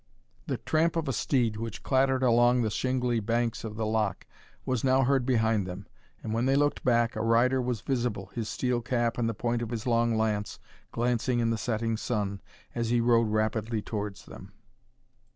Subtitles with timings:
[0.47, 4.25] The tramp of a steed, which clattered along the shingly banks of the loch,
[4.65, 5.85] was now heard behind them;
[6.23, 9.61] and, when they looked back, a rider was visible, his steel cap and the point
[9.61, 10.57] of his long lance
[10.91, 12.41] glancing in the setting sun,
[12.73, 14.53] as he rode rapidly towards them.